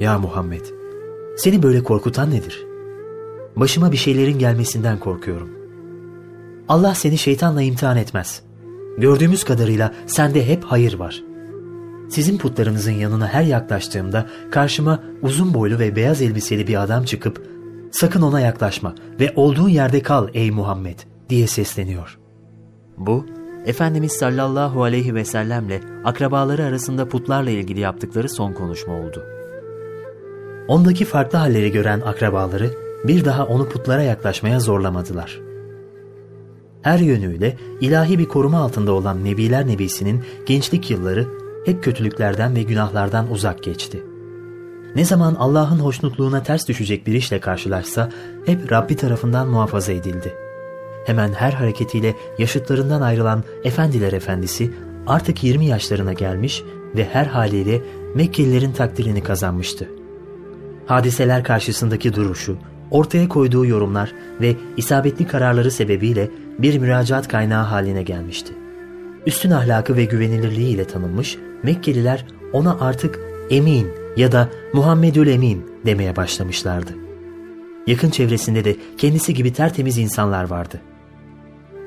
Ya 0.00 0.18
Muhammed, 0.18 0.64
Seni 1.36 1.62
böyle 1.62 1.82
korkutan 1.82 2.30
nedir? 2.30 2.66
Başıma 3.56 3.92
bir 3.92 3.96
şeylerin 3.96 4.38
gelmesinden 4.38 4.98
korkuyorum. 4.98 5.50
Allah 6.68 6.94
seni 6.94 7.18
şeytanla 7.18 7.62
imtihan 7.62 7.96
etmez. 7.96 8.42
Gördüğümüz 8.98 9.44
kadarıyla 9.44 9.94
sende 10.06 10.48
hep 10.48 10.64
hayır 10.64 10.94
var. 10.94 11.22
Sizin 12.08 12.38
putlarınızın 12.38 12.92
yanına 12.92 13.28
her 13.28 13.42
yaklaştığımda 13.42 14.26
karşıma 14.50 15.02
uzun 15.22 15.54
boylu 15.54 15.78
ve 15.78 15.96
beyaz 15.96 16.22
elbiseli 16.22 16.66
bir 16.66 16.82
adam 16.82 17.04
çıkıp 17.04 17.42
sakın 17.90 18.22
ona 18.22 18.40
yaklaşma 18.40 18.94
ve 19.20 19.32
olduğun 19.36 19.68
yerde 19.68 20.02
kal 20.02 20.28
ey 20.34 20.50
Muhammed 20.50 20.98
diye 21.28 21.46
sesleniyor. 21.46 22.18
Bu 22.96 23.26
Efendimiz 23.66 24.12
sallallahu 24.12 24.82
aleyhi 24.82 25.14
ve 25.14 25.24
sellemle 25.24 25.80
akrabaları 26.04 26.64
arasında 26.64 27.08
putlarla 27.08 27.50
ilgili 27.50 27.80
yaptıkları 27.80 28.28
son 28.28 28.52
konuşma 28.52 28.94
oldu. 28.94 29.24
Ondaki 30.68 31.04
farklı 31.04 31.38
halleri 31.38 31.72
gören 31.72 32.00
akrabaları 32.00 32.70
bir 33.04 33.24
daha 33.24 33.46
onu 33.46 33.68
putlara 33.68 34.02
yaklaşmaya 34.02 34.60
zorlamadılar. 34.60 35.40
Her 36.82 36.98
yönüyle 36.98 37.56
ilahi 37.80 38.18
bir 38.18 38.24
koruma 38.24 38.58
altında 38.58 38.92
olan 38.92 39.24
Nebiler 39.24 39.66
Nebisi'nin 39.66 40.24
gençlik 40.46 40.90
yılları 40.90 41.26
hep 41.64 41.84
kötülüklerden 41.84 42.56
ve 42.56 42.62
günahlardan 42.62 43.30
uzak 43.30 43.62
geçti. 43.62 44.02
Ne 44.94 45.04
zaman 45.04 45.34
Allah'ın 45.34 45.78
hoşnutluğuna 45.78 46.42
ters 46.42 46.68
düşecek 46.68 47.06
bir 47.06 47.14
işle 47.14 47.40
karşılaşsa 47.40 48.08
hep 48.46 48.72
Rabbi 48.72 48.96
tarafından 48.96 49.48
muhafaza 49.48 49.92
edildi.'' 49.92 50.48
hemen 51.08 51.32
her 51.32 51.52
hareketiyle 51.52 52.14
yaşıtlarından 52.38 53.00
ayrılan 53.00 53.44
Efendiler 53.64 54.12
Efendisi 54.12 54.70
artık 55.06 55.44
20 55.44 55.66
yaşlarına 55.66 56.12
gelmiş 56.12 56.62
ve 56.96 57.04
her 57.04 57.26
haliyle 57.26 57.82
Mekkelilerin 58.14 58.72
takdirini 58.72 59.22
kazanmıştı. 59.22 59.88
Hadiseler 60.88 61.44
karşısındaki 61.44 62.14
duruşu, 62.14 62.56
ortaya 62.90 63.28
koyduğu 63.28 63.66
yorumlar 63.66 64.12
ve 64.40 64.56
isabetli 64.76 65.26
kararları 65.26 65.70
sebebiyle 65.70 66.30
bir 66.58 66.78
müracaat 66.78 67.28
kaynağı 67.28 67.64
haline 67.64 68.02
gelmişti. 68.02 68.52
Üstün 69.26 69.50
ahlakı 69.50 69.96
ve 69.96 70.04
güvenilirliği 70.04 70.74
ile 70.74 70.84
tanınmış 70.84 71.38
Mekkeliler 71.62 72.26
ona 72.52 72.76
artık 72.80 73.20
Emin 73.50 73.88
ya 74.16 74.32
da 74.32 74.48
Muhammedül 74.72 75.26
Emin 75.26 75.66
demeye 75.86 76.16
başlamışlardı. 76.16 76.90
Yakın 77.86 78.10
çevresinde 78.10 78.64
de 78.64 78.76
kendisi 78.98 79.34
gibi 79.34 79.52
tertemiz 79.52 79.98
insanlar 79.98 80.44
vardı. 80.44 80.80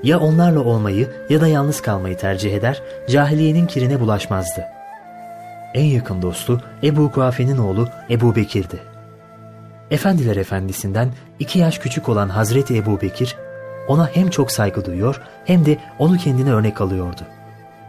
Ya 0.03 0.19
onlarla 0.19 0.59
olmayı 0.59 1.07
ya 1.29 1.41
da 1.41 1.47
yalnız 1.47 1.81
kalmayı 1.81 2.17
tercih 2.17 2.53
eder, 2.53 2.81
cahiliyenin 3.09 3.67
kirine 3.67 3.99
bulaşmazdı. 3.99 4.63
En 5.73 5.85
yakın 5.85 6.21
dostu 6.21 6.61
Ebu 6.83 7.11
Kuafe'nin 7.11 7.57
oğlu 7.57 7.87
Ebu 8.09 8.35
Bekir'di. 8.35 8.90
Efendiler 9.91 10.35
efendisinden 10.35 11.13
iki 11.39 11.59
yaş 11.59 11.77
küçük 11.77 12.09
olan 12.09 12.29
Hazreti 12.29 12.77
Ebu 12.77 13.01
Bekir, 13.01 13.35
ona 13.87 14.09
hem 14.13 14.29
çok 14.29 14.51
saygı 14.51 14.85
duyuyor 14.85 15.21
hem 15.45 15.65
de 15.65 15.77
onu 15.99 16.17
kendine 16.17 16.51
örnek 16.51 16.81
alıyordu. 16.81 17.21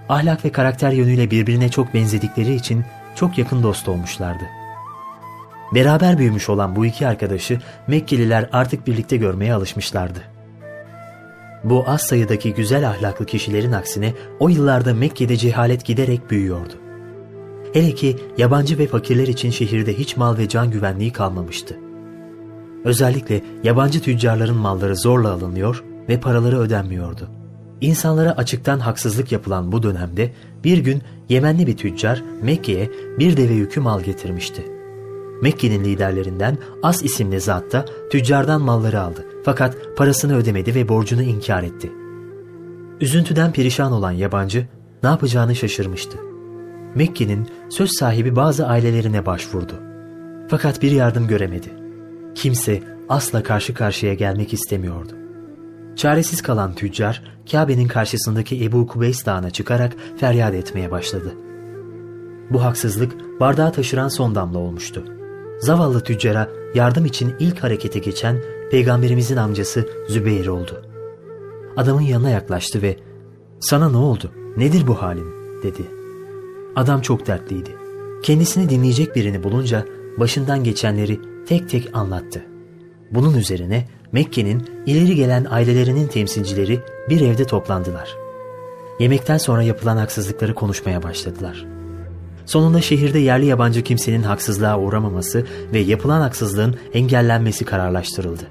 Ahlak 0.08 0.44
ve 0.44 0.52
karakter 0.52 0.92
yönüyle 0.92 1.30
birbirine 1.30 1.68
çok 1.68 1.94
benzedikleri 1.94 2.54
için 2.54 2.84
çok 3.14 3.38
yakın 3.38 3.62
dost 3.62 3.88
olmuşlardı. 3.88 4.44
Beraber 5.74 6.18
büyümüş 6.18 6.48
olan 6.48 6.76
bu 6.76 6.86
iki 6.86 7.06
arkadaşı 7.06 7.58
Mekkeliler 7.86 8.48
artık 8.52 8.86
birlikte 8.86 9.16
görmeye 9.16 9.54
alışmışlardı. 9.54 10.18
Bu 11.64 11.84
az 11.86 12.00
sayıdaki 12.00 12.54
güzel 12.54 12.88
ahlaklı 12.88 13.26
kişilerin 13.26 13.72
aksine 13.72 14.12
o 14.40 14.48
yıllarda 14.48 14.94
Mekke'de 14.94 15.36
cehalet 15.36 15.84
giderek 15.84 16.30
büyüyordu. 16.30 16.72
Hele 17.72 17.94
ki 17.94 18.16
yabancı 18.38 18.78
ve 18.78 18.86
fakirler 18.86 19.26
için 19.26 19.50
şehirde 19.50 19.98
hiç 19.98 20.16
mal 20.16 20.38
ve 20.38 20.48
can 20.48 20.70
güvenliği 20.70 21.12
kalmamıştı. 21.12 21.81
Özellikle 22.84 23.42
yabancı 23.64 24.02
tüccarların 24.02 24.56
malları 24.56 24.96
zorla 24.96 25.30
alınıyor 25.30 25.84
ve 26.08 26.20
paraları 26.20 26.58
ödenmiyordu. 26.58 27.28
İnsanlara 27.80 28.32
açıktan 28.32 28.78
haksızlık 28.78 29.32
yapılan 29.32 29.72
bu 29.72 29.82
dönemde 29.82 30.32
bir 30.64 30.78
gün 30.78 31.02
Yemenli 31.28 31.66
bir 31.66 31.76
tüccar 31.76 32.22
Mekke'ye 32.42 32.90
bir 33.18 33.36
deve 33.36 33.52
yükü 33.52 33.80
mal 33.80 34.00
getirmişti. 34.00 34.62
Mekke'nin 35.42 35.84
liderlerinden 35.84 36.58
As 36.82 37.02
isimli 37.02 37.40
zat 37.40 37.72
da 37.72 37.84
tüccardan 38.10 38.62
malları 38.62 39.00
aldı. 39.00 39.26
Fakat 39.44 39.76
parasını 39.96 40.36
ödemedi 40.36 40.74
ve 40.74 40.88
borcunu 40.88 41.22
inkar 41.22 41.62
etti. 41.62 41.92
Üzüntüden 43.00 43.52
perişan 43.52 43.92
olan 43.92 44.12
yabancı 44.12 44.66
ne 45.02 45.08
yapacağını 45.08 45.54
şaşırmıştı. 45.54 46.18
Mekke'nin 46.94 47.48
söz 47.68 47.90
sahibi 47.98 48.36
bazı 48.36 48.66
ailelerine 48.66 49.26
başvurdu. 49.26 49.74
Fakat 50.48 50.82
bir 50.82 50.90
yardım 50.90 51.28
göremedi. 51.28 51.81
Kimse 52.34 52.82
asla 53.08 53.42
karşı 53.42 53.74
karşıya 53.74 54.14
gelmek 54.14 54.52
istemiyordu. 54.52 55.12
Çaresiz 55.96 56.42
kalan 56.42 56.74
tüccar 56.74 57.22
Kabe'nin 57.50 57.88
karşısındaki 57.88 58.64
Ebu 58.64 58.86
Kubeys 58.86 59.26
Dağı'na 59.26 59.50
çıkarak 59.50 59.92
feryat 60.16 60.54
etmeye 60.54 60.90
başladı. 60.90 61.34
Bu 62.50 62.64
haksızlık 62.64 63.40
bardağı 63.40 63.72
taşıran 63.72 64.08
son 64.08 64.34
damla 64.34 64.58
olmuştu. 64.58 65.04
Zavallı 65.60 66.00
tüccara 66.00 66.48
yardım 66.74 67.06
için 67.06 67.34
ilk 67.40 67.62
harekete 67.62 67.98
geçen 67.98 68.36
peygamberimizin 68.70 69.36
amcası 69.36 69.88
Zübeyir 70.08 70.46
oldu. 70.46 70.82
Adamın 71.76 72.00
yanına 72.00 72.30
yaklaştı 72.30 72.82
ve 72.82 72.96
''Sana 73.60 73.90
ne 73.90 73.96
oldu? 73.96 74.30
Nedir 74.56 74.86
bu 74.86 75.02
halin?'' 75.02 75.62
dedi. 75.62 75.82
Adam 76.76 77.00
çok 77.00 77.26
dertliydi. 77.26 77.70
Kendisini 78.22 78.68
dinleyecek 78.68 79.16
birini 79.16 79.42
bulunca 79.42 79.86
başından 80.18 80.64
geçenleri 80.64 81.20
tek 81.46 81.68
tek 81.68 81.96
anlattı. 81.96 82.44
Bunun 83.10 83.34
üzerine 83.34 83.88
Mekke'nin 84.12 84.70
ileri 84.86 85.14
gelen 85.14 85.46
ailelerinin 85.50 86.08
temsilcileri 86.08 86.80
bir 87.08 87.20
evde 87.20 87.44
toplandılar. 87.44 88.16
Yemekten 89.00 89.38
sonra 89.38 89.62
yapılan 89.62 89.96
haksızlıkları 89.96 90.54
konuşmaya 90.54 91.02
başladılar.'' 91.02 91.82
Sonunda 92.46 92.80
şehirde 92.80 93.18
yerli 93.18 93.46
yabancı 93.46 93.82
kimsenin 93.82 94.22
haksızlığa 94.22 94.78
uğramaması 94.78 95.46
ve 95.72 95.78
yapılan 95.78 96.20
haksızlığın 96.20 96.76
engellenmesi 96.94 97.64
kararlaştırıldı. 97.64 98.42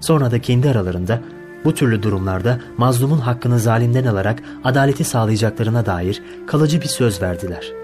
Sonra 0.00 0.30
da 0.30 0.38
kendi 0.40 0.70
aralarında 0.70 1.20
bu 1.64 1.74
türlü 1.74 2.02
durumlarda 2.02 2.60
mazlumun 2.78 3.18
hakkını 3.18 3.58
zalimden 3.58 4.04
alarak 4.04 4.42
adaleti 4.64 5.04
sağlayacaklarına 5.04 5.86
dair 5.86 6.22
kalıcı 6.46 6.80
bir 6.80 6.86
söz 6.86 7.22
verdiler. 7.22 7.81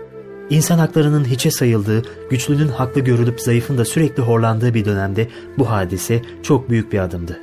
İnsan 0.50 0.78
haklarının 0.78 1.24
hiçe 1.24 1.50
sayıldığı, 1.50 2.02
güçlünün 2.30 2.68
haklı 2.68 3.00
görülüp 3.00 3.40
zayıfın 3.40 3.78
da 3.78 3.84
sürekli 3.84 4.22
horlandığı 4.22 4.74
bir 4.74 4.84
dönemde 4.84 5.28
bu 5.58 5.70
hadise 5.70 6.22
çok 6.42 6.70
büyük 6.70 6.92
bir 6.92 6.98
adımdı. 6.98 7.40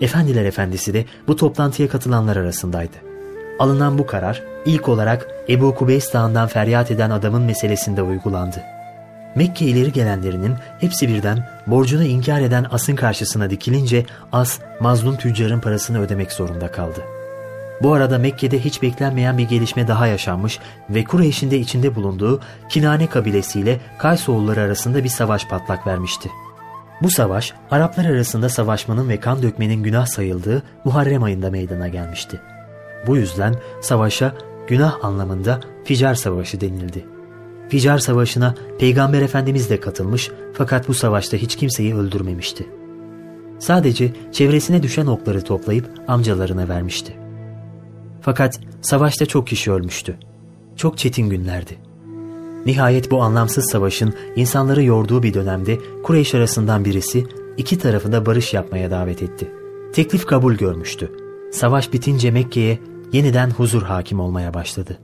Efendiler 0.00 0.44
Efendisi 0.44 0.94
de 0.94 1.04
bu 1.28 1.36
toplantıya 1.36 1.88
katılanlar 1.88 2.36
arasındaydı. 2.36 2.96
Alınan 3.58 3.98
bu 3.98 4.06
karar 4.06 4.42
ilk 4.66 4.88
olarak 4.88 5.28
Ebu 5.48 5.74
Kubeys 5.74 6.12
Dağı'ndan 6.12 6.48
feryat 6.48 6.90
eden 6.90 7.10
adamın 7.10 7.42
meselesinde 7.42 8.02
uygulandı. 8.02 8.62
Mekke 9.34 9.64
ileri 9.64 9.92
gelenlerinin 9.92 10.54
hepsi 10.80 11.08
birden 11.08 11.48
borcunu 11.66 12.04
inkar 12.04 12.40
eden 12.40 12.66
As'ın 12.70 12.96
karşısına 12.96 13.50
dikilince 13.50 14.06
As 14.32 14.58
mazlum 14.80 15.16
tüccarın 15.16 15.60
parasını 15.60 16.00
ödemek 16.00 16.32
zorunda 16.32 16.72
kaldı. 16.72 17.15
Bu 17.82 17.94
arada 17.94 18.18
Mekke'de 18.18 18.64
hiç 18.64 18.82
beklenmeyen 18.82 19.38
bir 19.38 19.48
gelişme 19.48 19.88
daha 19.88 20.06
yaşanmış 20.06 20.58
ve 20.90 21.04
Kureyş'in 21.04 21.50
de 21.50 21.58
içinde 21.58 21.94
bulunduğu 21.94 22.40
Kinane 22.68 23.06
kabilesiyle 23.06 23.80
Kaysoğulları 23.98 24.60
arasında 24.60 25.04
bir 25.04 25.08
savaş 25.08 25.48
patlak 25.48 25.86
vermişti. 25.86 26.30
Bu 27.02 27.10
savaş 27.10 27.54
Araplar 27.70 28.04
arasında 28.04 28.48
savaşmanın 28.48 29.08
ve 29.08 29.20
kan 29.20 29.42
dökmenin 29.42 29.82
günah 29.82 30.06
sayıldığı 30.06 30.62
Muharrem 30.84 31.22
ayında 31.22 31.50
meydana 31.50 31.88
gelmişti. 31.88 32.40
Bu 33.06 33.16
yüzden 33.16 33.54
savaşa 33.80 34.32
günah 34.66 35.04
anlamında 35.04 35.60
Ficar 35.84 36.14
Savaşı 36.14 36.60
denildi. 36.60 37.04
Ficar 37.68 37.98
Savaşı'na 37.98 38.54
Peygamber 38.78 39.22
Efendimiz 39.22 39.70
de 39.70 39.80
katılmış 39.80 40.30
fakat 40.54 40.88
bu 40.88 40.94
savaşta 40.94 41.36
hiç 41.36 41.56
kimseyi 41.56 41.94
öldürmemişti. 41.94 42.66
Sadece 43.58 44.12
çevresine 44.32 44.82
düşen 44.82 45.06
okları 45.06 45.44
toplayıp 45.44 45.90
amcalarına 46.08 46.68
vermişti. 46.68 47.25
Fakat 48.26 48.60
savaşta 48.82 49.26
çok 49.26 49.46
kişi 49.46 49.72
ölmüştü. 49.72 50.18
Çok 50.76 50.98
çetin 50.98 51.30
günlerdi. 51.30 51.78
Nihayet 52.66 53.10
bu 53.10 53.22
anlamsız 53.22 53.70
savaşın 53.70 54.14
insanları 54.36 54.82
yorduğu 54.82 55.22
bir 55.22 55.34
dönemde 55.34 55.78
Kureyş 56.02 56.34
arasından 56.34 56.84
birisi 56.84 57.26
iki 57.56 57.78
tarafı 57.78 58.12
da 58.12 58.26
barış 58.26 58.54
yapmaya 58.54 58.90
davet 58.90 59.22
etti. 59.22 59.50
Teklif 59.92 60.26
kabul 60.26 60.54
görmüştü. 60.54 61.12
Savaş 61.52 61.92
bitince 61.92 62.30
Mekke'ye 62.30 62.78
yeniden 63.12 63.50
huzur 63.50 63.82
hakim 63.82 64.20
olmaya 64.20 64.54
başladı. 64.54 64.98